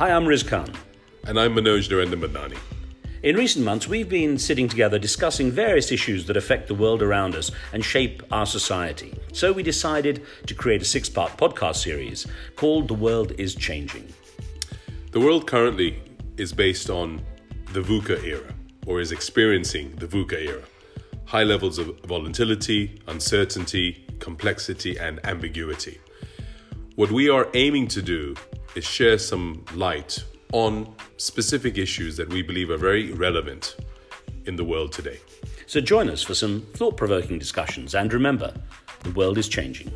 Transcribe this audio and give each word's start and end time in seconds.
Hi, 0.00 0.12
I'm 0.12 0.24
Riz 0.24 0.42
Khan. 0.42 0.72
And 1.26 1.38
I'm 1.38 1.54
Manoj 1.54 1.86
Narender 1.90 2.18
Madnani. 2.18 2.56
In 3.22 3.36
recent 3.36 3.66
months, 3.66 3.86
we've 3.86 4.08
been 4.08 4.38
sitting 4.38 4.66
together 4.66 4.98
discussing 4.98 5.50
various 5.50 5.92
issues 5.92 6.26
that 6.26 6.38
affect 6.38 6.68
the 6.68 6.74
world 6.74 7.02
around 7.02 7.34
us 7.34 7.50
and 7.74 7.84
shape 7.84 8.22
our 8.32 8.46
society. 8.46 9.12
So 9.34 9.52
we 9.52 9.62
decided 9.62 10.24
to 10.46 10.54
create 10.54 10.80
a 10.80 10.86
six 10.86 11.10
part 11.10 11.36
podcast 11.36 11.76
series 11.76 12.26
called 12.56 12.88
The 12.88 12.94
World 12.94 13.32
is 13.36 13.54
Changing. 13.54 14.10
The 15.10 15.20
world 15.20 15.46
currently 15.46 16.02
is 16.38 16.54
based 16.54 16.88
on 16.88 17.20
the 17.74 17.82
VUCA 17.82 18.24
era, 18.24 18.54
or 18.86 19.02
is 19.02 19.12
experiencing 19.12 19.96
the 19.96 20.06
VUCA 20.06 20.48
era. 20.48 20.62
High 21.26 21.44
levels 21.44 21.76
of 21.76 22.00
volatility, 22.06 23.02
uncertainty, 23.06 24.06
complexity, 24.18 24.98
and 24.98 25.20
ambiguity. 25.26 26.00
What 26.94 27.10
we 27.10 27.28
are 27.28 27.48
aiming 27.52 27.88
to 27.88 28.00
do 28.00 28.34
is 28.74 28.84
share 28.84 29.18
some 29.18 29.64
light 29.74 30.24
on 30.52 30.92
specific 31.16 31.78
issues 31.78 32.16
that 32.16 32.28
we 32.28 32.42
believe 32.42 32.70
are 32.70 32.76
very 32.76 33.12
relevant 33.12 33.76
in 34.46 34.56
the 34.56 34.64
world 34.64 34.92
today. 34.92 35.18
So 35.66 35.80
join 35.80 36.08
us 36.08 36.22
for 36.22 36.34
some 36.34 36.62
thought 36.74 36.96
provoking 36.96 37.38
discussions 37.38 37.94
and 37.94 38.12
remember, 38.12 38.52
the 39.02 39.10
world 39.10 39.38
is 39.38 39.48
changing. 39.48 39.92